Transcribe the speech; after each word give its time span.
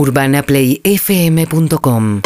UrbanaPlayFM.com 0.00 2.22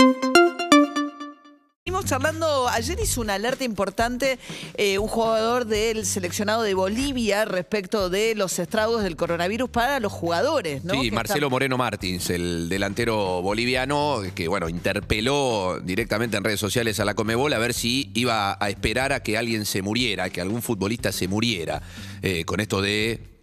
Seguimos 1.85 2.04
charlando, 2.04 2.69
ayer 2.69 3.00
hizo 3.02 3.20
una 3.20 3.35
alerta 3.35 3.65
importante 3.65 4.38
eh, 4.77 4.98
un 4.98 5.08
jugador 5.08 5.66
del 5.66 6.06
seleccionado 6.06 6.62
de 6.62 6.74
Bolivia 6.74 7.45
respecto 7.45 8.10
de 8.10 8.37
los 8.37 8.60
estragos 8.60 9.02
del 9.02 9.16
coronavirus 9.16 9.71
para 9.71 9.98
los 9.98 10.12
jugadores, 10.12 10.84
¿no? 10.84 10.95
Sí, 10.95 11.10
Que 11.10 11.16
Marcelo 11.16 11.50
Moreno 11.50 11.76
Martins, 11.76 12.30
el 12.30 12.68
delantero 12.68 13.42
boliviano, 13.42 14.22
que 14.36 14.46
bueno, 14.46 14.68
interpeló 14.68 15.80
directamente 15.82 16.36
en 16.36 16.45
redes 16.45 16.61
sociales 16.61 17.00
a 17.00 17.04
la 17.04 17.14
Comebol 17.14 17.52
a 17.54 17.59
ver 17.59 17.75
si 17.75 18.12
iba 18.14 18.56
a 18.61 18.70
esperar 18.70 19.12
a 19.12 19.25
que 19.25 19.36
alguien 19.36 19.66
se 19.66 19.82
muriera, 19.82 20.30
que 20.30 20.41
algún 20.41 20.62
futbolista 20.62 21.11
se 21.11 21.27
muriera, 21.27 21.82
eh, 22.22 22.45
con 22.45 22.61
esto 22.61 22.80
de 22.80 23.34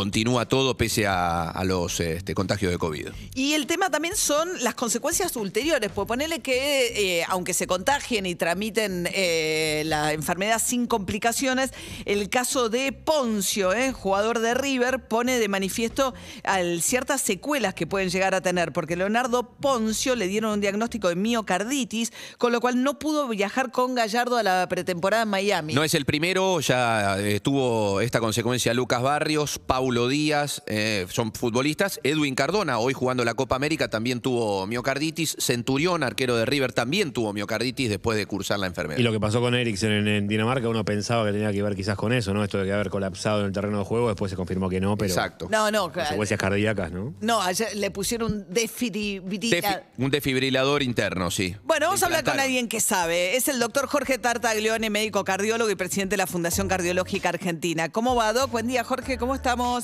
continúa 0.00 0.44
todo 0.46 0.76
pese 0.76 1.06
a, 1.06 1.48
a 1.48 1.64
los 1.64 2.00
este, 2.00 2.34
contagios 2.34 2.70
de 2.70 2.76
COVID. 2.76 3.08
Y 3.34 3.54
el 3.54 3.66
tema 3.66 3.88
también 3.88 4.14
son 4.14 4.46
las 4.62 4.74
consecuencias 4.74 5.34
ulteriores, 5.36 5.90
pues 5.90 6.06
ponerle 6.06 6.40
que, 6.40 7.20
eh, 7.20 7.24
aunque 7.28 7.54
se 7.54 7.66
contagien 7.66 8.26
y 8.26 8.34
tramiten 8.34 9.08
eh, 9.10 9.84
la 9.86 10.12
enfermedad 10.12 10.60
sin 10.62 10.86
complicaciones, 10.86 11.70
el 12.04 12.28
caso 12.28 12.68
de 12.68 12.92
Poncio, 12.92 13.72
eh, 13.72 13.90
jugador 13.92 14.40
de 14.40 14.52
River, 14.52 15.08
pone 15.08 15.38
de 15.38 15.48
manifiesto 15.48 16.12
al- 16.44 16.82
ciertas 16.82 17.22
secuelas 17.22 17.72
que 17.72 17.86
pueden 17.86 18.10
llegar 18.10 18.34
a 18.34 18.42
tener, 18.42 18.74
porque 18.74 18.96
Leonardo 18.96 19.48
Poncio 19.48 20.14
le 20.14 20.26
dieron 20.28 20.52
un 20.52 20.60
diagnóstico 20.60 21.08
de 21.08 21.16
miocarditis, 21.16 22.12
con 22.36 22.52
lo 22.52 22.60
cual 22.60 22.82
no 22.82 22.98
pudo 22.98 23.28
viajar 23.28 23.70
con 23.70 23.94
Gallardo 23.94 24.36
a 24.36 24.42
la 24.42 24.68
pretemporada 24.68 25.22
en 25.22 25.30
Miami. 25.30 25.72
No 25.72 25.82
es 25.84 25.94
el 25.94 26.04
primero, 26.04 26.60
ya 26.60 27.18
eh, 27.18 27.40
tuvo 27.40 28.02
esta 28.02 28.20
consecuencia 28.20 28.74
Lucas 28.74 29.00
Barrios, 29.00 29.58
Paulo 29.86 30.08
Díaz, 30.08 30.64
eh, 30.66 31.06
son 31.10 31.32
futbolistas. 31.32 32.00
Edwin 32.02 32.34
Cardona, 32.34 32.80
hoy 32.80 32.92
jugando 32.92 33.24
la 33.24 33.34
Copa 33.34 33.54
América, 33.54 33.86
también 33.86 34.20
tuvo 34.20 34.66
miocarditis. 34.66 35.36
Centurión, 35.38 36.02
arquero 36.02 36.34
de 36.34 36.44
River, 36.44 36.72
también 36.72 37.12
tuvo 37.12 37.32
miocarditis 37.32 37.88
después 37.88 38.18
de 38.18 38.26
cursar 38.26 38.58
la 38.58 38.66
enfermedad. 38.66 38.98
Y 38.98 39.04
lo 39.04 39.12
que 39.12 39.20
pasó 39.20 39.40
con 39.40 39.54
Eriksen 39.54 39.92
en, 39.92 40.08
en 40.08 40.26
Dinamarca, 40.26 40.68
uno 40.68 40.84
pensaba 40.84 41.24
que 41.26 41.30
tenía 41.30 41.52
que 41.52 41.62
ver 41.62 41.76
quizás 41.76 41.94
con 41.96 42.12
eso, 42.12 42.34
¿no? 42.34 42.42
Esto 42.42 42.58
de 42.58 42.64
que 42.64 42.72
haber 42.72 42.90
colapsado 42.90 43.38
en 43.42 43.46
el 43.46 43.52
terreno 43.52 43.78
de 43.78 43.84
juego, 43.84 44.08
después 44.08 44.28
se 44.28 44.36
confirmó 44.36 44.68
que 44.68 44.80
no, 44.80 44.96
pero 44.96 45.08
Exacto. 45.08 45.46
no, 45.52 45.70
no, 45.70 45.92
claro. 45.92 46.08
consecuencias 46.08 46.40
cardíacas, 46.40 46.90
¿no? 46.90 47.14
No, 47.20 47.40
ayer 47.40 47.68
le 47.76 47.92
pusieron 47.92 48.32
un 48.32 48.46
Defi- 48.48 48.90
defibrila- 48.90 49.84
un 49.98 50.10
desfibrilador 50.10 50.82
interno, 50.82 51.30
sí. 51.30 51.54
Bueno, 51.62 51.86
vamos 51.86 52.02
a 52.02 52.06
hablar 52.06 52.24
con 52.24 52.40
alguien 52.40 52.66
que 52.68 52.80
sabe. 52.80 53.36
Es 53.36 53.46
el 53.46 53.60
doctor 53.60 53.86
Jorge 53.86 54.18
Tartaglione, 54.18 54.90
médico 54.90 55.22
cardiólogo 55.22 55.70
y 55.70 55.76
presidente 55.76 56.14
de 56.14 56.18
la 56.18 56.26
Fundación 56.26 56.66
Cardiológica 56.66 57.28
Argentina. 57.28 57.88
¿Cómo 57.90 58.16
va, 58.16 58.32
Doc? 58.32 58.50
Buen 58.50 58.66
día, 58.66 58.82
Jorge. 58.82 59.16
¿Cómo 59.16 59.36
estamos? 59.36 59.75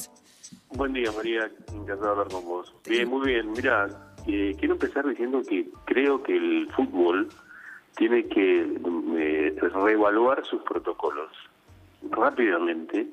Buen 0.70 0.92
día, 0.92 1.10
María. 1.12 1.50
Encantado 1.68 2.02
de 2.02 2.10
hablar 2.10 2.28
con 2.28 2.44
vos. 2.44 2.74
Bien, 2.88 3.08
muy 3.08 3.26
bien. 3.26 3.52
Mira, 3.52 3.88
eh, 4.26 4.54
quiero 4.58 4.74
empezar 4.74 5.06
diciendo 5.06 5.42
que 5.46 5.68
creo 5.84 6.22
que 6.22 6.36
el 6.36 6.68
fútbol 6.74 7.28
tiene 7.96 8.26
que 8.26 8.60
eh, 9.18 9.54
reevaluar 9.60 10.44
sus 10.46 10.62
protocolos 10.62 11.30
rápidamente, 12.10 13.06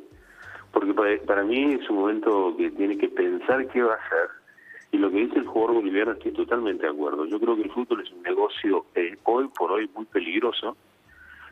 porque 0.71 0.93
para, 0.93 1.17
para 1.25 1.43
mí 1.43 1.73
es 1.73 1.89
un 1.89 1.97
momento 1.97 2.55
que 2.57 2.71
tiene 2.71 2.97
que 2.97 3.09
pensar 3.09 3.67
qué 3.67 3.81
va 3.81 3.93
a 3.93 3.97
hacer. 3.97 4.29
Y 4.91 4.97
lo 4.97 5.11
que 5.11 5.17
dice 5.17 5.39
el 5.39 5.45
jugador 5.45 5.75
boliviano 5.75 6.13
estoy 6.13 6.31
totalmente 6.31 6.83
de 6.83 6.91
acuerdo. 6.91 7.25
Yo 7.25 7.39
creo 7.39 7.55
que 7.55 7.63
el 7.63 7.71
fútbol 7.71 8.01
es 8.01 8.11
un 8.11 8.23
negocio 8.23 8.85
eh, 8.95 9.17
hoy 9.23 9.47
por 9.49 9.71
hoy 9.71 9.89
muy 9.93 10.05
peligroso, 10.05 10.77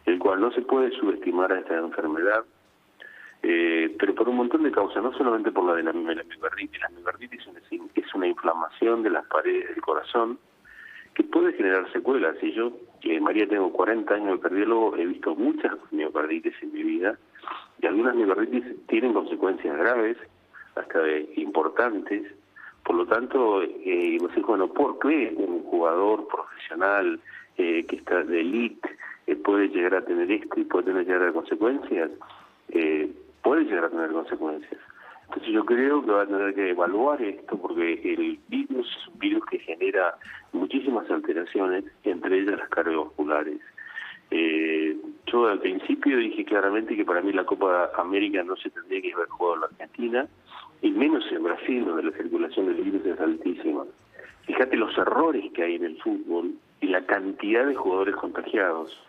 el 0.06 0.18
cual 0.20 0.42
no 0.42 0.52
se 0.52 0.62
puede 0.62 0.92
subestimar 0.98 1.52
a 1.52 1.60
esta 1.60 1.78
enfermedad. 1.78 2.46
Eh, 3.44 3.96
pero 4.00 4.16
por 4.16 4.30
un 4.30 4.38
montón 4.38 4.64
de 4.64 4.72
causas, 4.72 5.04
no 5.04 5.14
solamente 5.14 5.52
por 5.52 5.66
la 5.66 5.76
de 5.76 5.84
la, 5.84 5.94
la 5.94 6.24
miocarditis. 6.24 6.82
La 6.82 6.90
miocarditis 6.90 7.42
es 7.96 8.16
una, 8.16 8.28
inflamación 8.28 9.04
de 9.04 9.12
las 9.12 9.26
paredes 9.28 9.70
del 9.70 9.82
corazón 9.82 10.40
que 11.14 11.24
puede 11.24 11.54
generar 11.54 11.92
secuelas. 11.92 12.36
Y 12.42 12.54
yo, 12.54 12.72
María, 13.22 13.48
tengo 13.48 13.72
40 13.72 14.14
años 14.14 14.38
de 14.38 14.40
cardiólogo, 14.40 14.96
he 14.98 15.06
visto 15.06 15.36
muchas 15.36 15.74
miocarditis 15.92 16.54
en 16.62 16.74
mi 16.74 16.84
vida 16.84 17.18
y 17.82 17.86
algunas 17.86 18.16
miocarditis 18.16 18.88
tienen 18.88 19.14
consecuencias 19.14 19.78
graves, 19.78 20.18
hasta 20.76 21.00
de 21.00 21.32
importantes. 21.36 22.24
Por 22.84 22.96
lo 22.96 23.06
tanto, 23.06 23.62
eh, 23.64 24.18
no 24.22 24.34
sé, 24.34 24.42
bueno, 24.42 24.68
¿por 24.68 25.00
qué 25.00 25.34
un 25.36 25.64
jugador 25.64 26.28
profesional 26.28 27.20
eh, 27.58 27.86
que 27.86 27.98
está 27.98 28.24
de 28.24 28.42
elite 28.42 28.90
eh, 29.28 29.36
puede 29.36 29.70
llegar 29.70 29.96
a 29.96 30.06
tener 30.06 30.32
esto 30.32 30.60
y 30.60 30.64
puede 30.64 30.86
tener 30.86 31.06
llegar 31.06 31.30
a 31.30 31.34
consecuencias? 31.34 32.12
Eh, 32.70 33.12
puede 33.48 33.64
llegar 33.64 33.86
a 33.86 33.90
tener 33.90 34.12
consecuencias. 34.12 34.82
Entonces 35.24 35.54
yo 35.54 35.64
creo 35.64 36.04
que 36.04 36.12
va 36.12 36.24
a 36.24 36.28
tener 36.28 36.54
que 36.54 36.72
evaluar 36.72 37.22
esto 37.22 37.58
porque 37.58 37.94
el 38.04 38.38
virus 38.50 38.88
es 38.88 39.08
un 39.08 39.20
virus 39.20 39.46
que 39.46 39.60
genera 39.60 40.16
muchísimas 40.52 41.10
alteraciones, 41.10 41.86
entre 42.04 42.40
ellas 42.40 42.60
las 42.60 42.68
cardiovasculares. 42.68 43.60
Eh, 44.32 44.98
yo 45.28 45.48
al 45.48 45.60
principio 45.60 46.18
dije 46.18 46.44
claramente 46.44 46.98
que 46.98 47.06
para 47.06 47.22
mí 47.22 47.32
la 47.32 47.46
Copa 47.46 47.90
América 47.98 48.44
no 48.44 48.58
se 48.58 48.70
tendría 48.70 49.02
que 49.02 49.14
haber 49.14 49.30
jugado 49.30 49.56
en 49.56 49.62
la 49.62 49.68
Argentina, 49.68 50.28
y 50.82 50.92
menos 50.92 51.24
en 51.32 51.44
Brasil, 51.44 51.86
donde 51.86 52.04
la 52.04 52.18
circulación 52.18 52.66
del 52.66 52.84
virus 52.84 53.06
es 53.06 53.20
altísima. 53.22 53.86
Fíjate 54.46 54.76
los 54.76 54.98
errores 54.98 55.46
que 55.54 55.64
hay 55.64 55.76
en 55.76 55.86
el 55.86 56.02
fútbol 56.02 56.52
y 56.82 56.88
la 56.88 57.06
cantidad 57.06 57.66
de 57.66 57.76
jugadores 57.76 58.16
contagiados. 58.18 59.07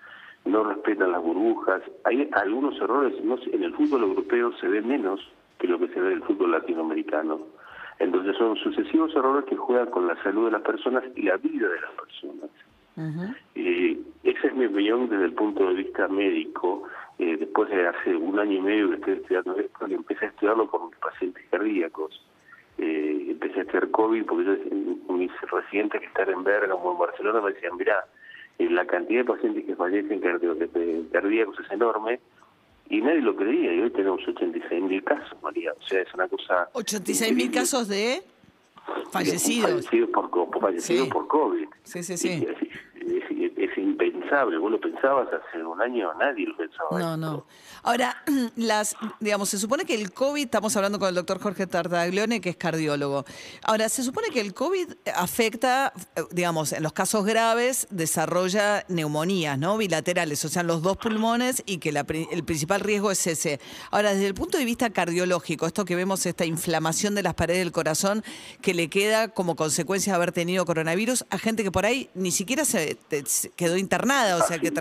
No 0.49 0.65
respetan 0.65 1.13
las 1.13 1.23
burbujas. 1.23 1.83
Hay 2.05 2.29
algunos 2.33 2.75
errores, 2.81 3.15
no 3.23 3.37
sé, 3.39 3.55
en 3.55 3.63
el 3.65 3.75
fútbol 3.75 4.03
europeo 4.03 4.53
se 4.59 4.67
ve 4.67 4.81
menos 4.81 5.21
que 5.59 5.69
lo 5.69 5.79
que 5.79 5.89
se 5.89 6.01
ve 6.01 6.09
en 6.09 6.15
el 6.15 6.23
fútbol 6.23 6.53
latinoamericano. 6.53 7.39
Entonces 7.99 8.37
son 8.37 8.57
sucesivos 8.57 9.15
errores 9.15 9.45
que 9.45 9.57
juegan 9.57 9.91
con 9.91 10.07
la 10.07 10.21
salud 10.23 10.47
de 10.47 10.53
las 10.53 10.63
personas 10.63 11.05
y 11.17 11.23
la 11.23 11.37
vida 11.37 11.69
de 11.69 11.81
las 11.81 11.91
personas. 11.93 12.51
Eh, 13.55 13.99
esa 14.25 14.47
es 14.49 14.55
mi 14.55 14.67
opinión 14.67 15.09
desde 15.09 15.27
el 15.27 15.35
punto 15.35 15.69
de 15.69 15.75
vista 15.75 16.09
médico. 16.09 16.85
Eh, 17.19 17.37
después 17.37 17.69
de 17.69 17.87
hace 17.87 18.15
un 18.15 18.39
año 18.39 18.59
y 18.59 18.61
medio 18.61 18.89
que 18.91 18.95
estoy 18.97 19.15
estudiando 19.15 19.57
esto, 19.57 19.89
y 19.89 19.95
empecé 19.95 20.27
a 20.27 20.29
estudiarlo 20.29 20.69
con 20.69 20.87
mis 20.87 20.99
pacientes 20.99 21.45
cardíacos. 21.51 22.25
Eh, 22.79 23.27
empecé 23.31 23.59
a 23.59 23.63
estudiar 23.63 23.91
COVID 23.91 24.25
porque 24.25 24.45
yo, 24.45 25.15
mis 25.15 25.33
residentes 25.51 26.01
que 26.01 26.07
están 26.07 26.31
en 26.31 26.45
Bergamo, 26.45 26.93
en 26.93 26.99
Barcelona, 26.99 27.41
me 27.41 27.53
decían, 27.53 27.77
mira, 27.77 28.05
la 28.67 28.87
cantidad 28.87 29.21
de 29.21 29.25
pacientes 29.25 29.65
que 29.65 29.77
fallecen 29.77 30.21
de- 30.21 31.05
cardíacos 31.13 31.57
es 31.61 31.71
enorme 31.71 32.21
y 32.91 33.01
nadie 33.01 33.21
lo 33.21 33.37
creía. 33.37 33.73
Y 33.75 33.81
hoy 33.81 33.91
tenemos 33.91 34.21
86 34.27 34.83
mil 34.83 35.05
casos, 35.05 35.37
María. 35.43 35.73
O 35.73 35.83
sea, 35.87 36.01
es 36.03 36.13
una 36.15 36.27
cosa... 36.29 36.69
86 36.73 37.35
mil 37.35 37.51
casos 37.51 37.89
de 37.89 38.23
fallecidos. 39.11 39.71
Fallecidos 39.71 40.11
por, 40.11 40.31
co- 40.31 40.51
fallecidos 40.61 41.05
Sí. 41.07 41.13
por 41.13 41.29
COVID. 41.29 41.69
Sí, 41.85 42.03
sí, 42.03 42.17
sí. 42.17 42.47
Es 42.49 42.57
impensable. 44.29 44.59
Vos 44.59 44.71
lo 44.71 44.81
pensabas 44.81 45.29
hace 45.33 45.65
un 45.65 45.81
año, 45.81 46.13
nadie 46.15 46.47
lo 46.47 46.57
pensaba. 46.57 46.99
No, 46.99 47.17
no. 47.17 47.47
Ahora, 47.83 48.23
las, 48.57 48.97
digamos, 49.21 49.49
se 49.49 49.59
supone 49.59 49.85
que 49.85 49.95
el 49.95 50.13
COVID, 50.13 50.45
estamos 50.45 50.77
hablando 50.77 50.99
con 50.99 51.09
el 51.09 51.15
doctor 51.15 51.41
Jorge 51.41 51.67
Tartaglione, 51.67 52.41
que 52.41 52.51
es 52.51 52.57
cardiólogo. 52.57 53.25
Ahora, 53.63 53.89
se 53.89 54.03
supone 54.03 54.29
que 54.31 54.41
el 54.41 54.55
COVID 54.55 54.93
afecta, 55.15 55.93
eh, 56.17 56.23
digamos, 56.31 56.73
en 56.73 56.83
los 56.83 56.93
casos 56.93 57.25
graves, 57.25 57.87
desarrolla 57.91 58.85
neumonías, 58.89 59.59
¿no? 59.59 59.79
Bilaterales, 59.79 60.45
o 60.45 60.49
sea, 60.49 60.63
los 60.63 60.83
dos 60.83 60.97
pulmones 60.97 61.63
y 61.67 61.79
que 61.79 61.91
el 61.91 62.45
principal 62.45 62.81
riesgo 62.81 63.11
es 63.11 63.27
ese. 63.27 63.61
Ahora, 63.91 64.13
desde 64.13 64.27
el 64.27 64.35
punto 64.35 64.59
de 64.59 64.65
vista 64.65 64.91
cardiológico, 64.91 65.67
esto 65.67 65.85
que 65.85 65.97
vemos, 65.97 66.27
esta 66.27 66.45
inflamación 66.45 67.15
de 67.15 67.23
las 67.23 67.35
paredes 67.35 67.61
del 67.61 67.73
corazón 67.73 68.23
que 68.61 68.75
le 68.75 68.89
queda 68.89 69.29
como 69.29 69.57
consecuencia 69.57 70.13
de 70.13 70.17
haber 70.17 70.33
tenido 70.33 70.65
coronavirus 70.65 71.25
a 71.31 71.39
gente 71.39 71.63
que 71.63 71.71
por 71.71 71.87
ahí 71.87 72.11
ni 72.15 72.31
siquiera 72.31 72.65
se, 72.65 72.99
se 73.27 73.51
quedó 73.51 73.77
internada, 73.77 74.18
o 74.37 74.41
sea, 74.43 74.59
que 74.59 74.73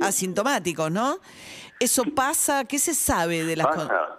asintomáticos, 0.00 0.90
¿no? 0.90 1.18
¿Eso 1.78 2.04
pasa? 2.14 2.64
¿Qué 2.64 2.78
se 2.78 2.94
sabe 2.94 3.44
de 3.44 3.56
las 3.56 3.66
Pasa. 3.66 4.18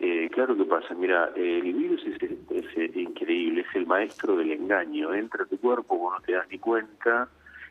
Eh, 0.00 0.28
claro 0.32 0.56
que 0.56 0.64
pasa. 0.64 0.94
Mira, 0.94 1.30
eh, 1.34 1.60
el 1.64 1.72
virus 1.72 2.02
es, 2.06 2.22
es, 2.50 2.96
increíble, 2.96 3.62
es 3.62 3.76
el 3.76 3.86
maestro 3.86 4.36
del 4.36 4.52
engaño. 4.52 5.14
Entra 5.14 5.44
a 5.44 5.46
tu 5.46 5.58
cuerpo, 5.58 5.96
vos 5.96 6.14
no 6.14 6.20
te 6.20 6.32
das 6.32 6.46
ni 6.50 6.58
cuenta. 6.58 7.28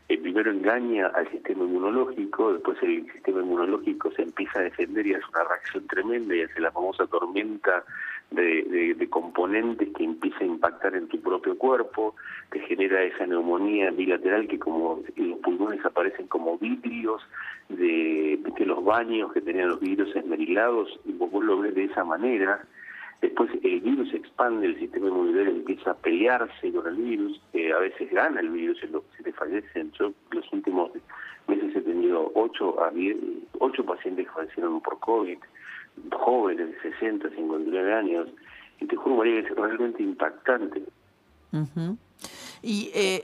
Eh, 0.10 0.18
primero 0.18 0.52
engaña 0.52 1.08
al 1.08 1.30
sistema 1.32 1.64
inmunológico, 1.64 2.54
después 2.54 2.78
el 2.82 3.10
sistema 3.14 3.42
inmunológico 3.42 4.12
se 4.12 4.24
empieza 4.24 4.60
a 4.60 4.64
defender 4.64 5.08
y 5.08 5.14
hace 5.14 5.26
una 5.34 5.44
reacción 5.46 5.88
tremenda 5.88 6.36
y 6.36 6.42
hace 6.42 6.60
la 6.60 6.72
famosa 6.72 7.08
tormenta 7.08 7.86
de, 8.34 8.64
de- 8.64 8.94
de 8.96 9.10
componentes 9.10 9.90
que 9.96 10.04
empieza 10.04 10.40
a 10.42 10.46
impactar 10.46 10.96
en 10.96 11.08
tu 11.08 11.20
propio 11.22 11.58
cuerpo, 11.58 12.16
te 12.52 12.60
genera 12.62 13.04
esa 13.04 13.26
neumonía 13.26 13.92
bilateral 13.92 14.48
que 14.48 14.60
como 14.60 15.02
los 15.16 15.40
pulmones 15.40 15.84
aparecen 15.86 16.28
como 16.28 16.58
vidrios 16.58 17.22
de, 17.70 18.40
¿viste? 18.44 18.66
los 18.66 18.84
baños 18.84 19.32
que 19.34 19.42
tenían 19.42 19.70
los 19.70 19.80
virus 19.80 20.16
esmerilados 20.16 21.00
y 21.06 21.12
vos 21.14 21.44
lo 21.44 21.60
ves 21.60 21.76
de 21.76 21.86
esa 21.86 22.04
manera. 22.04 22.66
Después 23.22 23.50
el 23.64 23.80
virus 23.80 24.10
se 24.10 24.18
expande, 24.18 24.68
el 24.68 24.78
sistema 24.80 25.08
inmunitario 25.08 25.52
empieza 25.52 25.92
a 25.92 25.96
pelearse 25.98 26.74
con 26.74 26.86
el 26.88 26.96
virus, 26.96 27.42
a 27.54 27.80
veces 27.80 28.12
gana 28.12 28.42
el 28.42 28.50
virus, 28.50 28.84
es 28.84 28.92
lo 28.92 29.00
que 29.02 29.18
se 29.18 29.24
te 29.24 29.32
fallecen. 29.32 29.92
Yo 29.94 30.12
los 30.32 30.52
últimos 30.52 30.92
meses 31.48 31.74
he 31.74 31.82
tenido 31.82 32.32
8 32.36 32.84
a 32.84 32.92
10, 32.92 33.16
8 33.60 33.86
pacientes 33.86 34.26
que 34.28 34.34
fallecieron 34.34 34.82
por 34.82 35.00
COVID, 35.00 35.38
jóvenes 36.12 36.70
de 36.70 36.92
60, 36.92 37.30
59 37.30 37.94
años, 37.94 38.30
y 38.80 38.86
te 38.86 38.96
juro, 38.96 39.18
María, 39.18 39.42
que 39.42 39.50
es 39.50 39.56
realmente 39.56 40.04
impactante. 40.04 40.84
Y, 42.62 42.92
eh, 42.94 43.22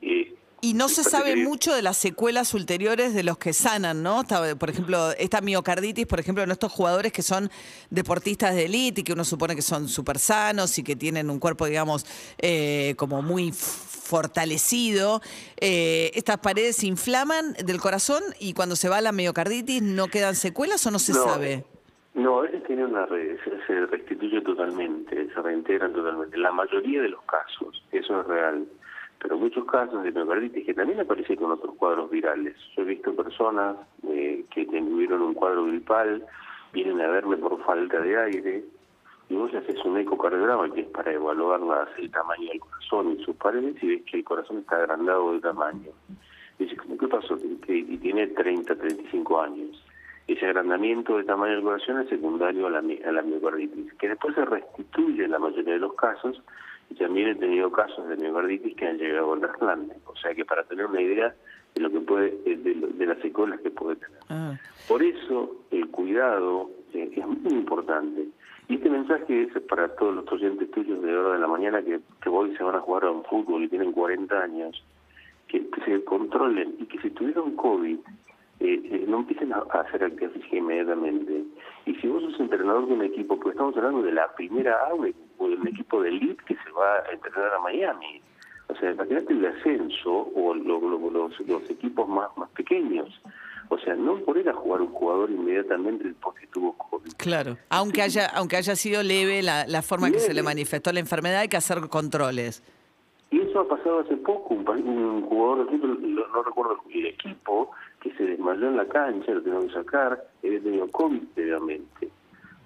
Eh, 0.00 0.34
y 0.64 0.74
no 0.74 0.88
se 0.88 1.02
sabe 1.02 1.34
mucho 1.34 1.74
de 1.74 1.82
las 1.82 1.96
secuelas 1.96 2.54
ulteriores 2.54 3.14
de 3.14 3.24
los 3.24 3.36
que 3.36 3.52
sanan, 3.52 4.04
¿no? 4.04 4.22
Por 4.58 4.70
ejemplo, 4.70 5.10
esta 5.18 5.40
miocarditis, 5.40 6.06
por 6.06 6.20
ejemplo, 6.20 6.44
en 6.44 6.52
estos 6.52 6.70
jugadores 6.70 7.12
que 7.12 7.22
son 7.22 7.50
deportistas 7.90 8.54
de 8.54 8.66
élite 8.66 9.00
y 9.00 9.04
que 9.04 9.12
uno 9.12 9.24
supone 9.24 9.56
que 9.56 9.62
son 9.62 9.88
súper 9.88 10.20
sanos 10.20 10.78
y 10.78 10.84
que 10.84 10.94
tienen 10.94 11.30
un 11.30 11.40
cuerpo, 11.40 11.66
digamos, 11.66 12.06
eh, 12.38 12.94
como 12.96 13.22
muy 13.22 13.50
fortalecido. 13.52 15.20
eh, 15.56 16.12
¿Estas 16.14 16.38
paredes 16.38 16.76
se 16.76 16.86
inflaman 16.86 17.54
del 17.54 17.80
corazón 17.80 18.22
y 18.38 18.52
cuando 18.52 18.76
se 18.76 18.88
va 18.88 19.00
la 19.00 19.10
miocarditis 19.10 19.82
no 19.82 20.06
quedan 20.08 20.36
secuelas 20.36 20.86
o 20.86 20.92
no 20.92 21.00
se 21.00 21.12
No, 21.12 21.24
sabe? 21.24 21.64
No, 22.14 22.40
a 22.40 22.42
veces 22.42 22.62
tiene 22.64 22.84
una 22.84 23.06
red, 23.06 23.38
se, 23.66 23.86
restituye 23.86 24.40
totalmente, 24.42 25.28
se 25.32 25.42
reintegran 25.42 25.92
totalmente. 25.94 26.36
La 26.36 26.52
mayoría 26.52 27.00
de 27.02 27.08
los 27.08 27.22
casos, 27.22 27.82
eso 27.90 28.20
es 28.20 28.26
real. 28.26 28.66
Pero 29.18 29.38
muchos 29.38 29.64
casos 29.66 30.02
de 30.02 30.10
miocarditis 30.12 30.66
que 30.66 30.74
también 30.74 31.00
aparecen 31.00 31.36
con 31.36 31.52
otros 31.52 31.74
cuadros 31.76 32.10
virales. 32.10 32.56
Yo 32.76 32.82
he 32.82 32.86
visto 32.86 33.14
personas 33.14 33.76
eh, 34.08 34.44
que 34.52 34.66
tuvieron 34.66 35.22
un 35.22 35.34
cuadro 35.34 35.64
gripal, 35.66 36.26
vienen 36.72 37.00
a 37.00 37.06
verme 37.08 37.36
por 37.36 37.62
falta 37.64 38.00
de 38.00 38.18
aire, 38.20 38.64
y 39.28 39.34
vos 39.36 39.54
haces 39.54 39.82
un 39.84 39.96
ecocardiograma 39.96 40.68
que 40.74 40.80
es 40.82 40.88
para 40.88 41.12
evaluar 41.12 41.60
las- 41.60 41.96
el 41.98 42.10
tamaño 42.10 42.48
del 42.50 42.60
corazón 42.60 43.12
y 43.18 43.24
sus 43.24 43.36
paredes 43.36 43.80
y 43.82 43.86
ves 43.88 44.02
que 44.10 44.18
el 44.18 44.24
corazón 44.24 44.58
está 44.58 44.76
agrandado 44.76 45.32
de 45.32 45.40
tamaño. 45.40 45.90
Y 46.58 46.64
dices, 46.64 46.78
¿cómo 46.80 46.98
qué 46.98 47.08
pasó? 47.08 47.38
Que- 47.64 47.78
Y 47.78 47.96
tiene 47.98 48.26
30, 48.26 48.74
35 48.74 49.40
años. 49.40 49.81
Ese 50.26 50.46
agrandamiento 50.46 51.18
de 51.18 51.24
tamaño 51.24 51.54
del 51.54 51.62
corazón 51.62 52.00
es 52.00 52.08
secundario 52.08 52.66
a 52.66 52.70
la, 52.70 52.78
a 52.78 53.12
la 53.12 53.22
miocarditis, 53.22 53.92
que 53.94 54.08
después 54.08 54.34
se 54.34 54.44
restituye 54.44 55.24
en 55.24 55.30
la 55.32 55.38
mayoría 55.38 55.74
de 55.74 55.80
los 55.80 55.94
casos, 55.94 56.40
y 56.90 56.94
también 56.94 57.28
he 57.28 57.34
tenido 57.34 57.70
casos 57.72 58.08
de 58.08 58.16
miocarditis 58.16 58.76
que 58.76 58.86
han 58.86 58.98
llegado 58.98 59.32
al 59.32 59.40
trasplante. 59.40 59.96
O 60.06 60.16
sea 60.16 60.34
que 60.34 60.44
para 60.44 60.64
tener 60.64 60.86
una 60.86 61.00
idea 61.00 61.34
de 61.74 61.80
lo 61.80 61.90
que 61.90 62.00
puede, 62.00 62.30
de, 62.44 62.74
de 62.74 63.06
las 63.06 63.18
secuelas 63.18 63.60
que 63.60 63.70
puede 63.70 63.96
tener. 63.96 64.18
Ah. 64.28 64.54
Por 64.88 65.02
eso 65.02 65.56
el 65.70 65.88
cuidado 65.88 66.70
eh, 66.92 67.10
es 67.16 67.26
muy 67.26 67.52
importante. 67.52 68.28
Y 68.68 68.74
este 68.76 68.90
mensaje 68.90 69.42
es 69.42 69.62
para 69.62 69.88
todos 69.96 70.14
los 70.14 70.32
oyentes 70.32 70.70
tuyos 70.70 71.02
de 71.02 71.16
hora 71.16 71.34
de 71.34 71.40
la 71.40 71.48
mañana 71.48 71.82
que, 71.82 72.00
que 72.22 72.28
hoy 72.28 72.54
se 72.56 72.62
van 72.62 72.76
a 72.76 72.80
jugar 72.80 73.04
a 73.04 73.10
un 73.10 73.24
fútbol 73.24 73.64
y 73.64 73.68
tienen 73.68 73.92
40 73.92 74.40
años, 74.40 74.84
que, 75.48 75.68
que 75.68 75.84
se 75.84 76.04
controlen 76.04 76.76
y 76.78 76.86
que 76.86 76.98
si 77.00 77.10
tuvieron 77.10 77.56
COVID, 77.56 77.98
eh, 78.62 78.80
eh, 78.84 79.04
no 79.08 79.18
empiecen 79.18 79.52
a, 79.52 79.58
hacer 79.80 80.04
actividad 80.04 80.30
física 80.32 80.56
inmediatamente. 80.56 81.44
Y 81.86 81.94
si 81.96 82.06
vos 82.06 82.22
sos 82.22 82.38
entrenador 82.40 82.86
de 82.86 82.94
un 82.94 83.02
equipo, 83.02 83.38
pues 83.38 83.54
estamos 83.54 83.76
hablando 83.76 84.02
de 84.02 84.12
la 84.12 84.32
primera 84.34 84.76
A 84.88 84.94
o 84.94 85.02
de 85.02 85.14
un 85.56 85.68
equipo 85.68 86.00
de 86.02 86.10
elite 86.10 86.42
que 86.46 86.54
se 86.54 86.70
va 86.70 86.96
a 86.98 87.12
entrenar 87.12 87.54
a 87.54 87.58
Miami. 87.60 88.20
O 88.68 88.74
sea, 88.76 88.92
imagínate 88.92 89.32
el 89.32 89.44
ascenso 89.46 90.30
o 90.34 90.54
lo- 90.54 90.80
lo- 90.80 91.10
los, 91.10 91.40
los 91.46 91.68
equipos 91.70 92.08
más, 92.08 92.28
más 92.36 92.48
pequeños. 92.50 93.08
O 93.68 93.78
sea, 93.78 93.94
no 93.94 94.16
poner 94.18 94.48
a 94.48 94.54
jugar 94.54 94.80
un 94.82 94.88
jugador 94.92 95.30
inmediatamente 95.30 96.04
después 96.04 96.38
que 96.38 96.46
tuvo 96.48 96.72
COVID. 96.76 97.12
Claro. 97.16 97.56
Aunque 97.70 98.02
haya, 98.02 98.26
aunque 98.34 98.56
haya 98.56 98.76
sido 98.76 99.02
leve 99.02 99.42
la, 99.42 99.66
la 99.66 99.82
forma 99.82 100.10
que 100.10 100.18
se 100.20 100.34
le 100.34 100.42
manifestó 100.42 100.92
la 100.92 101.00
enfermedad, 101.00 101.40
hay 101.40 101.48
que 101.48 101.56
hacer 101.56 101.78
controles. 101.88 102.62
Y 103.30 103.40
eso 103.40 103.60
ha 103.60 103.68
pasado 103.68 104.00
hace 104.00 104.16
poco, 104.18 104.52
un, 104.54 104.68
un 104.68 105.22
jugador, 105.22 105.72
no 105.72 106.42
recuerdo 106.42 106.76
el 106.90 107.06
equipo, 107.06 107.70
que 108.02 108.12
se 108.14 108.24
desmayó 108.24 108.68
en 108.68 108.76
la 108.76 108.86
cancha, 108.86 109.32
lo 109.32 109.40
tuvieron 109.40 109.68
que 109.68 109.74
sacar, 109.74 110.24
había 110.42 110.60
tenido 110.60 110.88
COVID 110.90 111.22
previamente. 111.34 112.10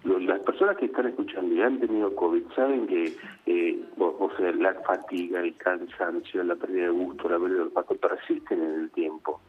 Las 0.04 0.40
personas 0.40 0.76
que 0.76 0.86
están 0.86 1.06
escuchando 1.08 1.52
y 1.54 1.60
han 1.60 1.80
tenido 1.80 2.14
COVID 2.14 2.44
saben 2.54 2.86
que, 2.86 3.12
eh, 3.46 3.84
o, 3.98 4.30
la 4.56 4.72
fatiga, 4.74 5.40
el 5.40 5.54
cansancio, 5.56 6.44
la 6.44 6.54
pérdida 6.54 6.84
de 6.84 6.90
gusto, 6.90 7.28
la 7.28 7.38
pérdida 7.38 7.56
de 7.56 7.62
olfato 7.64 7.96
persisten 7.96 8.62
en 8.62 8.80
el 8.82 8.90
tiempo. 8.92 9.40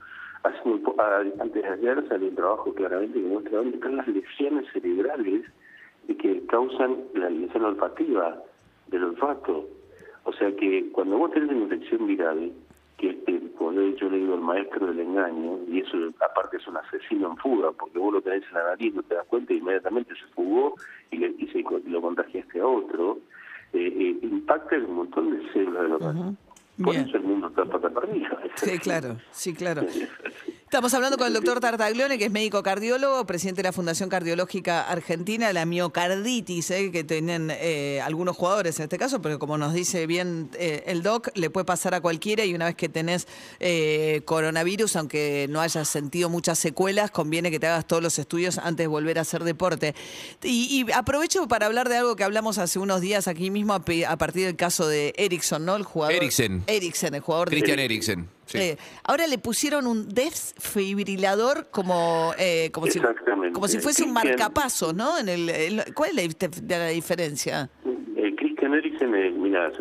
Hace 0.43 0.57
muy 0.65 0.79
po- 0.79 0.95
antes 0.99 1.61
de 1.63 1.67
ayer 1.69 2.07
salió 2.07 2.29
un 2.29 2.35
trabajo 2.35 2.73
claramente 2.73 3.21
que 3.21 3.27
muestra 3.27 3.57
dónde 3.59 3.77
están 3.77 3.97
las 3.97 4.07
lesiones 4.07 4.65
cerebrales 4.73 5.45
y 6.07 6.15
que 6.15 6.43
causan 6.47 6.97
la 7.13 7.29
lesión 7.29 7.63
olfativa 7.65 8.41
del 8.87 9.03
olfato. 9.03 9.67
O 10.23 10.33
sea 10.33 10.51
que 10.55 10.89
cuando 10.91 11.17
vos 11.17 11.31
tenés 11.31 11.49
una 11.49 11.59
infección 11.63 12.07
viral, 12.07 12.51
que 12.97 13.09
eh, 13.27 13.41
como 13.57 13.71
yo 13.73 14.09
le 14.09 14.17
digo 14.17 14.35
el 14.35 14.41
maestro 14.41 14.87
del 14.87 14.99
engaño, 14.99 15.59
y 15.67 15.81
eso 15.81 15.97
aparte 16.19 16.57
es 16.57 16.67
un 16.67 16.77
asesino 16.77 17.29
en 17.29 17.37
fuga, 17.37 17.71
porque 17.71 17.99
vos 17.99 18.13
lo 18.13 18.21
tenés 18.21 18.43
en 18.47 18.53
la 18.55 18.63
nariz, 18.63 18.93
no 18.93 19.03
te 19.03 19.15
das 19.15 19.25
cuenta, 19.27 19.53
y 19.53 19.57
inmediatamente 19.57 20.13
se 20.15 20.25
fugó 20.33 20.75
y, 21.11 21.17
le, 21.17 21.33
y 21.37 21.47
se, 21.47 21.59
y 21.59 21.89
lo 21.89 22.01
contagiaste 22.01 22.59
a 22.59 22.67
otro, 22.67 23.19
eh, 23.73 23.93
eh, 23.95 24.19
impacta 24.23 24.75
en 24.75 24.85
un 24.85 24.95
montón 24.95 25.31
de 25.31 25.53
células 25.53 25.83
del 25.83 25.91
organismo. 25.93 26.35
Por 26.83 26.93
Bien. 26.93 27.07
eso 27.07 27.17
el 27.17 27.23
mundo 27.23 27.47
está 27.47 27.65
pata 27.65 27.89
para 27.89 28.07
arriba. 28.07 28.39
Sí, 28.55 28.77
claro, 28.77 29.17
sí, 29.31 29.53
claro. 29.53 29.81
Estamos 30.67 30.93
hablando 30.93 31.17
con 31.17 31.27
el 31.27 31.33
doctor 31.33 31.61
Tartaglione, 31.61 32.17
que 32.17 32.25
es 32.25 32.31
médico 32.31 32.61
cardiólogo, 32.61 33.25
presidente 33.25 33.59
de 33.59 33.69
la 33.69 33.71
Fundación 33.71 34.09
Cardiológica 34.09 34.81
Argentina, 34.81 35.53
la 35.53 35.65
miocarditis, 35.65 36.71
eh, 36.71 36.91
que 36.91 37.05
tienen 37.05 37.49
eh, 37.53 38.01
algunos 38.03 38.35
jugadores 38.35 38.77
en 38.79 38.83
este 38.83 38.97
caso, 38.97 39.21
pero 39.21 39.39
como 39.39 39.57
nos 39.57 39.73
dice 39.73 40.05
bien 40.07 40.49
eh, 40.59 40.83
el 40.87 41.03
doc, 41.03 41.29
le 41.35 41.49
puede 41.49 41.63
pasar 41.63 41.93
a 41.93 42.01
cualquiera 42.01 42.43
y 42.43 42.53
una 42.53 42.65
vez 42.65 42.75
que 42.75 42.89
tenés 42.89 43.29
eh, 43.61 44.23
coronavirus, 44.25 44.97
aunque 44.97 45.47
no 45.49 45.61
hayas 45.61 45.87
sentido 45.87 46.27
muchas 46.29 46.59
secuelas, 46.59 47.11
conviene 47.11 47.49
que 47.49 47.61
te 47.61 47.67
hagas 47.67 47.87
todos 47.87 48.03
los 48.03 48.19
estudios 48.19 48.57
antes 48.57 48.83
de 48.83 48.87
volver 48.87 49.19
a 49.19 49.21
hacer 49.21 49.45
deporte. 49.45 49.95
Y, 50.43 50.85
y 50.85 50.91
aprovecho 50.91 51.47
para 51.47 51.67
hablar 51.67 51.87
de 51.87 51.95
algo 51.95 52.17
que 52.17 52.25
hablamos 52.25 52.57
hace 52.57 52.77
unos 52.77 52.99
días 52.99 53.29
aquí 53.29 53.51
mismo 53.51 53.73
a, 53.73 53.81
a 54.09 54.17
partir 54.17 54.45
del 54.45 54.57
caso 54.57 54.85
de 54.85 55.13
Ericsson, 55.15 55.63
¿no? 55.63 55.77
El 55.77 55.83
jugador. 55.83 56.13
Eriksen. 56.13 56.65
Eriksen, 56.67 57.15
el 57.15 57.21
jugador 57.21 57.49
de 57.49 57.55
Christian 57.55 57.79
Eriksen. 57.79 58.36
Sí. 58.47 58.57
eh, 58.57 58.77
ahora 59.03 59.27
le 59.27 59.37
pusieron 59.37 59.85
un 59.87 60.09
desfibrilador 60.09 61.69
como, 61.71 62.33
eh, 62.37 62.69
como, 62.71 62.87
si, 62.87 62.99
como 63.53 63.67
si 63.67 63.79
fuese 63.79 64.03
un 64.03 64.13
marcapasos, 64.13 64.93
¿no? 64.95 65.17
En 65.19 65.29
el, 65.29 65.49
el- 65.49 65.93
¿Cuál 65.93 66.09
es 66.11 66.15
la, 66.15 66.23
dif- 66.23 66.67
la 66.67 66.87
diferencia? 66.87 67.69
Eh, 68.15 68.33
Christian 68.35 68.73
Eriksen, 68.73 69.41
mira, 69.41 69.71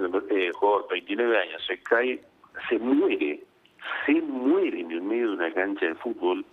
jugador 0.55 0.87
29 0.91 1.39
años, 1.39 1.63
se 1.67 1.79
cae, 1.79 2.23
se 2.69 2.79
muere, 2.79 3.43
se 4.05 4.13
muere 4.23 4.81
en 4.81 4.91
el 4.91 5.03
medio 5.03 5.29
de 5.31 5.37
una 5.37 5.53
cancha 5.53 5.87
de 5.87 5.95
fútbol 5.97 6.45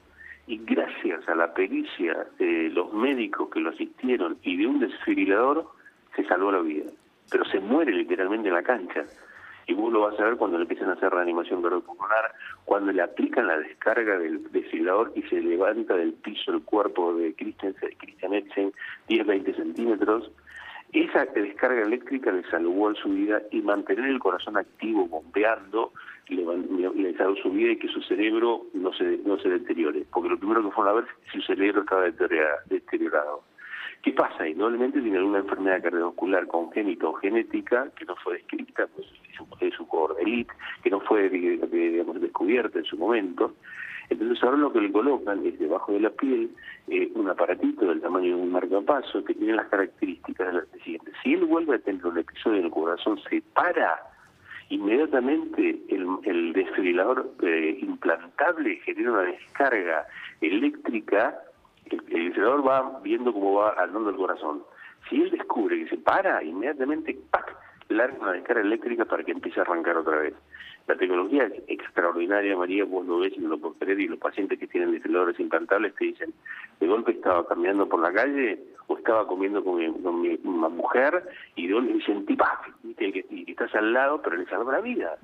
y 0.48 0.58
gracias 0.66 1.28
a 1.30 1.36
la 1.36 1.54
pericia 1.54 2.28
de 2.40 2.70
los 2.70 2.92
médicos 2.94 3.50
que 3.54 3.60
lo 3.60 3.70
asistieron 3.70 4.38
y 4.44 4.58
de 4.58 4.68
un 4.68 4.80
desfibrilador 4.80 5.70
se 6.16 6.26
salvó 6.26 6.52
la 6.52 6.60
vida. 6.60 6.92
Pero 7.32 7.46
se 7.46 7.60
muere 7.60 7.92
literalmente 7.94 8.50
en 8.50 8.54
la 8.54 8.64
cancha. 8.64 9.06
Y 9.68 9.74
vos 9.74 9.92
lo 9.94 10.02
vas 10.02 10.20
a 10.20 10.26
ver 10.26 10.36
cuando 10.38 10.58
le 10.58 10.64
empiezan 10.64 10.90
a 10.90 10.94
hacer 10.94 11.10
reanimación 11.12 11.62
cardiopulmonar, 11.62 12.34
cuando 12.66 12.92
le 12.92 13.02
aplican 13.02 13.48
la 13.48 13.58
descarga 13.58 14.18
del 14.18 14.52
desfibrilador 14.52 15.12
y 15.16 15.22
se 15.24 15.40
levanta 15.42 15.96
del 15.96 16.14
piso 16.14 16.52
el 16.52 16.62
cuerpo 16.64 17.14
de 17.16 17.34
Christian, 17.36 17.74
Christian 17.98 18.34
Eriksen 18.34 18.74
10-20 19.10 19.56
centímetros, 19.56 20.32
esa 20.92 21.26
descarga 21.26 21.82
eléctrica 21.82 22.32
le 22.32 22.44
salvó 22.50 22.94
su 22.96 23.10
vida 23.10 23.42
y 23.52 23.62
mantener 23.62 24.06
el 24.10 24.20
corazón 24.20 24.58
activo, 24.58 25.08
bombeando, 25.08 25.92
le, 26.28 26.46
le- 26.96 27.18
salvó 27.18 27.36
su 27.38 27.50
vida 27.50 27.72
y 27.72 27.78
que 27.78 27.88
su 27.88 28.02
cerebro 28.04 28.68
no 28.74 28.94
se, 28.94 29.20
no 29.26 29.38
se 29.40 29.50
deteriore. 29.50 30.06
Porque 30.14 30.30
lo 30.30 30.38
primero 30.38 30.62
que 30.64 30.72
fueron 30.72 30.92
a 30.94 31.02
ver 31.02 31.06
si 31.32 31.40
su 31.40 31.48
cerebro 31.48 31.82
estaba 31.82 32.04
deteriora- 32.06 32.60
deteriorado. 32.68 33.44
¿Qué 34.04 34.12
pasa? 34.12 34.46
Indudablemente 34.46 35.02
tiene 35.02 35.18
alguna 35.18 35.40
enfermedad 35.40 35.82
cardiovascular 35.82 36.46
congénita 36.48 37.08
o 37.08 37.14
genética 37.14 37.90
que 37.96 38.04
no 38.04 38.18
fue 38.18 38.34
descrita, 38.34 38.86
pues 38.94 39.08
es 39.32 39.40
un, 39.40 39.48
es 39.62 39.80
un 39.80 39.86
jugador 39.86 40.18
de 40.18 40.24
elite, 40.24 40.54
que 40.84 40.90
no 40.90 41.00
fue 41.00 41.30
digamos, 41.30 42.20
descubierta 42.20 42.80
en 42.80 42.86
su 42.86 42.98
momento. 42.98 43.54
Entonces 44.10 44.44
ahora 44.44 44.58
lo 44.58 44.74
que 44.74 44.82
le 44.82 44.92
colocan 44.92 45.46
es 45.46 45.58
debajo 45.58 45.94
de 45.94 46.02
la 46.02 46.10
piel 46.10 46.52
eh, 46.90 47.10
un 47.16 47.30
aparatito 47.30 47.86
del 47.86 48.02
tamaño 48.02 48.36
de 48.36 48.42
un 48.42 48.52
marcapaso 48.52 49.24
que 49.24 49.36
tiene 49.36 49.54
las 49.54 49.68
características 49.68 50.48
de 50.48 50.54
las 50.54 50.68
siguientes. 50.84 51.14
Si 51.24 51.34
él 51.34 51.46
vuelve 51.46 51.76
a 51.76 51.80
tener 51.80 52.06
un 52.06 52.18
episodio 52.18 52.60
en 52.60 52.66
el 52.66 52.72
corazón, 52.72 53.18
se 53.30 53.42
para, 53.54 54.02
inmediatamente 54.68 55.80
el, 55.88 56.06
el 56.24 56.52
desfibrilador 56.52 57.32
eh, 57.42 57.80
implantable 57.82 58.76
genera 58.84 59.14
una 59.14 59.22
descarga 59.22 60.06
eléctrica, 60.42 61.40
el, 61.86 62.04
el 62.10 62.68
va 62.68 63.00
viendo 63.04 63.34
cómo 63.34 63.56
va 63.56 63.76
andando 63.78 64.10
el 64.10 64.16
corazón. 64.16 64.64
Si 65.10 65.22
él 65.22 65.32
descubre 65.32 65.78
que 65.84 65.90
se 65.90 65.98
para, 65.98 66.44
inmediatamente 66.44 67.18
¡pac! 67.30 67.56
larga 67.90 68.18
una 68.20 68.32
descarga 68.32 68.62
eléctrica 68.62 69.06
para 69.06 69.24
que 69.24 69.32
empiece 69.32 69.60
a 69.60 69.64
arrancar 69.64 69.98
otra 69.98 70.18
vez. 70.18 70.34
La 70.88 70.96
tecnología 70.96 71.44
es 71.46 71.64
extraordinaria, 71.68 72.58
María, 72.58 72.84
vos 72.86 73.06
lo 73.06 73.20
ves 73.20 73.34
y 73.36 73.40
no 73.40 73.50
lo 73.50 73.58
podés 73.58 73.78
creer, 73.80 74.00
y 74.02 74.08
los 74.08 74.20
pacientes 74.20 74.60
que 74.60 74.68
tienen 74.68 74.92
desfibriladores 74.92 75.40
implantables 75.40 75.94
te 75.96 76.06
dicen, 76.06 76.34
de 76.80 76.88
golpe 76.88 77.12
estaba 77.12 77.46
caminando 77.48 77.88
por 77.88 78.02
la 78.02 78.12
calle 78.12 78.60
o 78.88 78.98
estaba 78.98 79.26
comiendo 79.28 79.64
con 79.64 79.78
mi, 79.78 79.92
con 80.02 80.22
mi- 80.22 80.38
mujer 80.44 81.24
y 81.56 81.68
de 81.68 81.74
golpe 81.74 82.02
sentí, 82.06 82.36
¡paf! 82.36 82.68
y 82.84 83.52
estás 83.52 83.74
al 83.76 83.94
lado, 83.94 84.22
pero 84.22 84.36
le 84.38 84.46
salva 84.48 84.74
la 84.74 84.82
vida. 84.82 85.18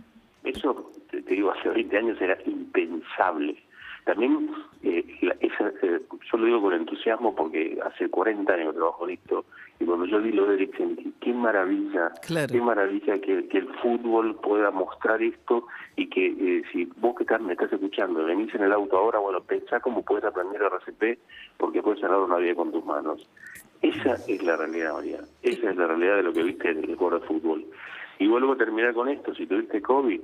Eso, 0.44 0.92
te, 1.12 1.22
digo, 1.22 1.51
hace 1.51 1.70
20 1.70 1.98
años 1.98 2.22
era 2.22 2.38
impensable. 2.46 3.62
también, 4.06 4.50
eh, 4.84 5.28
eh, 5.60 6.00
yo 6.32 6.38
lo 6.38 6.46
digo 6.46 6.62
con 6.62 6.74
entusiasmo 6.74 7.36
porque 7.36 7.78
hace 7.84 8.10
40 8.10 8.54
años 8.54 8.74
que 8.74 8.78
trabajo 8.78 9.08
en 9.08 9.13
esto, 9.16 9.46
y 9.80 9.86
cuando 9.86 10.06
yo 10.06 10.22
vi 10.22 10.32
lo 10.32 10.46
de 10.46 10.56
Eriksen, 10.56 10.96
dije, 10.96 11.12
qué 11.22 11.34
maravilla, 11.34 12.12
Claro. 12.25 12.51
qué 12.51 12.62
maravilla 12.62 13.20
que, 13.20 13.48
que 13.48 13.58
el 13.60 13.68
fútbol 13.75 14.36
pueda 14.36 14.72
mostrar 14.72 15.22
esto 15.22 15.68
y 15.96 16.08
que 16.10 16.28
eh, 16.28 16.63
si 16.72 16.86
vos 16.98 17.16
que 17.16 17.24
estás, 17.24 17.42
me 17.42 17.54
estás 17.54 17.72
escuchando, 17.72 18.24
venís 18.25 18.54
en 18.56 18.63
el 18.63 18.72
auto 18.74 18.98
ahora, 18.98 19.20
bueno, 19.20 19.42
pensá 19.42 19.80
cómo 19.80 20.04
puedes 20.04 20.25
aprender 20.25 20.62
RCP 20.62 21.20
porque 21.58 21.82
puedes 21.82 22.01
cerrar 22.01 22.20
una 22.20 22.38
vida 22.38 22.56
con 22.56 22.72
tus 22.72 22.84
manos. 22.86 23.28
Esa 23.82 24.16
es 24.28 24.44
la 24.44 24.58
realidad, 24.58 24.94
María. 24.94 25.20
Esa 25.42 25.70
es 25.70 25.75
la 25.78 25.88
realidad 25.88 26.18
de 26.18 26.24
lo 26.24 26.34
que 26.34 26.44
viste 26.44 26.70
en 26.72 26.80
el 26.84 26.96
juego 26.98 27.20
de 27.20 27.25
fútbol. 27.25 27.66
Y 28.18 28.28
vuelvo 28.28 28.51
a 28.54 28.58
terminar 28.58 28.94
con 28.94 29.08
esto. 29.08 29.34
Si 29.34 29.48
tuviste 29.48 29.82
COVID, 29.82 30.20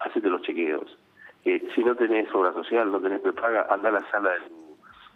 hacete 0.00 0.28
los 0.28 0.42
chequeos. 0.42 0.98
Eh, 1.46 1.66
si 1.74 1.82
no 1.82 1.94
tenés 1.96 2.28
obra 2.34 2.52
social, 2.52 2.92
no 2.92 3.00
tenés 3.00 3.20
prepaga, 3.20 3.66
anda 3.70 3.88
a 3.88 3.92
la 3.92 4.10
sala 4.10 4.32
de 4.32 4.40
tu, 4.40 4.69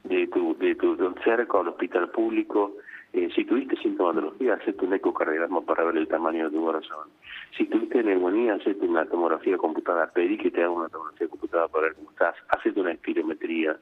de 0.05 0.27
tu, 0.29 0.57
de 0.59 0.75
tu 0.75 0.97
cerca 1.25 1.59
o 1.59 1.61
al 1.63 1.69
hospital 1.69 2.11
público. 2.11 2.77
Eh, 3.13 3.29
si 3.35 3.45
tuviste 3.45 3.77
sintomatología, 3.77 4.55
hacete 4.55 4.85
un 4.85 4.95
ecocardiograma 4.95 5.61
para 5.63 5.85
ver 5.85 5.97
el 5.97 6.09
tamaño 6.09 6.45
de 6.45 6.57
tu 6.57 6.65
corazón. 6.65 7.09
Si 7.57 7.67
tuviste 7.67 8.03
neumonía, 8.03 8.55
hacete 8.55 8.87
una 8.87 9.07
tomografía 9.07 9.57
computada. 9.57 10.11
Pedí 10.13 10.37
que 10.37 10.51
te 10.51 10.63
haga 10.63 10.71
una 10.71 10.89
tomografía 10.89 11.29
computada 11.29 11.69
para 11.69 11.87
ver 11.87 11.95
cómo 11.95 12.11
estás. 12.11 12.35
Hacete 12.49 12.81
una 12.81 12.93
espirometría. 12.93 13.77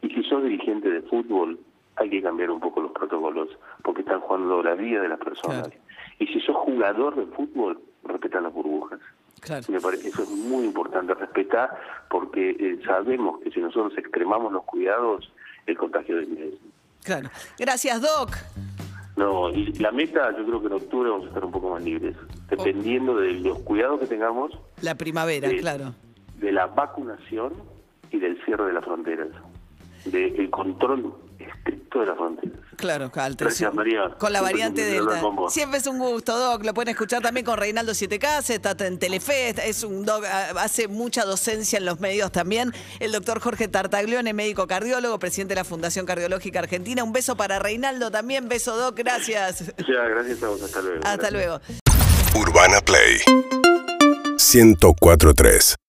Y 0.00 0.08
si 0.08 0.22
sos 0.24 0.42
dirigente 0.42 0.90
de 0.90 1.02
fútbol, 1.02 1.58
hay 1.96 2.08
que 2.08 2.22
cambiar 2.22 2.50
un 2.50 2.60
poco 2.60 2.80
los 2.80 2.92
protocolos, 2.92 3.50
porque 3.82 4.00
están 4.00 4.20
jugando 4.20 4.62
la 4.62 4.74
vida 4.74 5.02
de 5.02 5.08
las 5.08 5.18
personas. 5.18 5.68
Claro. 5.68 5.82
Y 6.18 6.26
si 6.28 6.40
sos 6.40 6.56
jugador 6.56 7.14
de 7.14 7.26
fútbol, 7.26 7.78
respeta 8.04 8.40
las 8.40 8.52
burbujas. 8.52 9.00
Claro. 9.40 9.64
Me 9.68 9.80
parece 9.80 10.04
que 10.04 10.08
eso 10.08 10.22
es 10.22 10.30
muy 10.30 10.64
importante 10.64 11.14
respetar, 11.14 11.70
porque 12.08 12.50
eh, 12.50 12.78
sabemos 12.86 13.40
que 13.40 13.50
si 13.50 13.60
nosotros 13.60 13.96
extremamos 13.98 14.52
los 14.52 14.64
cuidados, 14.64 15.30
el 15.66 15.76
contagio 15.76 16.18
disminuye. 16.18 16.58
Claro. 17.04 17.28
Gracias, 17.58 18.00
Doc. 18.00 18.36
No, 19.16 19.50
y 19.50 19.72
la 19.74 19.92
meta, 19.92 20.34
yo 20.38 20.44
creo 20.46 20.60
que 20.60 20.66
en 20.68 20.72
octubre 20.72 21.10
vamos 21.10 21.26
a 21.26 21.28
estar 21.28 21.44
un 21.44 21.52
poco 21.52 21.70
más 21.70 21.82
libres, 21.82 22.16
dependiendo 22.48 23.14
de 23.16 23.32
los 23.34 23.58
cuidados 23.60 24.00
que 24.00 24.06
tengamos, 24.06 24.52
La 24.80 24.94
primavera, 24.94 25.48
Sí. 25.50 25.58
claro. 25.58 25.94
de 26.38 26.50
la 26.52 26.66
vacunación 26.66 27.52
y 28.10 28.18
del 28.18 28.42
cierre 28.44 28.66
de 28.66 28.72
las 28.72 28.84
fronteras, 28.84 29.28
del 30.06 30.48
control 30.50 31.14
estricto 31.58 32.00
de 32.00 32.06
las 32.06 32.16
fronteras. 32.16 32.58
Claro. 32.76 33.10
Gracias, 33.14 33.74
María. 33.74 34.10
Con 34.18 34.32
la 34.32 34.40
Siempre 34.40 34.52
variante 34.52 34.84
Delta. 34.84 35.20
Siempre 35.48 35.78
es 35.78 35.86
un 35.86 35.98
gusto, 35.98 36.36
Doc. 36.36 36.64
Lo 36.64 36.74
pueden 36.74 36.88
escuchar 36.88 37.22
también 37.22 37.46
con 37.46 37.56
Reinaldo 37.56 37.92
7K, 37.92 38.50
está 38.50 38.86
en 38.86 38.98
Telefe, 38.98 39.50
es 39.68 39.84
un 39.84 40.04
Doc, 40.04 40.24
ah, 40.24 40.48
hace 40.58 40.88
mucha 40.88 41.24
docencia 41.24 41.78
en 41.78 41.84
los 41.84 42.00
medios 42.00 42.32
también. 42.32 42.72
El 42.98 43.12
doctor 43.12 43.40
Jorge 43.40 43.68
Tartaglione, 43.68 44.32
médico 44.32 44.66
cardiólogo, 44.66 45.18
presidente 45.18 45.54
de 45.54 45.60
la 45.60 45.64
Fundación 45.64 46.06
Cardiológica 46.06 46.58
Argentina. 46.58 47.04
Un 47.04 47.12
beso 47.12 47.36
para 47.36 47.58
Reinaldo 47.58 48.10
también. 48.10 48.48
Beso, 48.48 48.76
Doc. 48.76 48.96
Gracias. 48.96 49.72
Ya, 49.76 50.02
gracias 50.08 50.42
a 50.42 50.48
vos. 50.48 50.62
Hasta 50.62 50.80
luego. 50.82 51.00
Hasta 51.04 51.30
Gracias. 51.30 51.32
luego. 51.32 51.60
Urbana 52.34 52.80
Play 52.80 53.20
1043 54.38 55.82